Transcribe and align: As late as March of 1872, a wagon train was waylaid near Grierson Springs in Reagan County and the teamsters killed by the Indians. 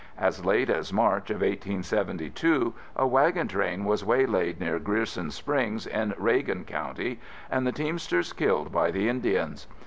As 0.17 0.43
late 0.43 0.71
as 0.71 0.91
March 0.91 1.29
of 1.29 1.41
1872, 1.41 2.73
a 2.95 3.05
wagon 3.05 3.47
train 3.47 3.85
was 3.85 4.03
waylaid 4.03 4.59
near 4.59 4.79
Grierson 4.79 5.29
Springs 5.29 5.85
in 5.85 6.15
Reagan 6.17 6.65
County 6.65 7.19
and 7.51 7.67
the 7.67 7.71
teamsters 7.71 8.33
killed 8.33 8.71
by 8.71 8.89
the 8.89 9.07
Indians. 9.07 9.67